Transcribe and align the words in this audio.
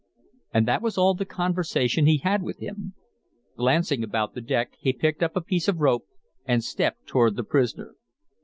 And 0.51 0.67
that 0.67 0.81
was 0.81 0.97
all 0.97 1.13
the 1.13 1.25
conversation 1.27 2.07
he 2.07 2.17
had 2.17 2.41
with 2.41 2.57
him. 2.57 2.95
Glancing 3.55 4.03
about 4.03 4.33
the 4.33 4.41
deck 4.41 4.73
he 4.79 4.93
picked 4.93 5.21
up 5.21 5.35
a 5.35 5.41
piece 5.41 5.67
of 5.67 5.77
rope 5.79 6.07
and 6.43 6.63
stepped 6.63 7.05
toward 7.05 7.35
the 7.35 7.43
prisoner. 7.43 7.93